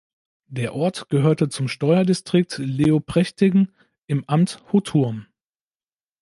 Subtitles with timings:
[0.47, 3.71] Der Ort gehörte zum Steuerdistrikt Leoprechting
[4.07, 5.27] im Amt Hutthurm.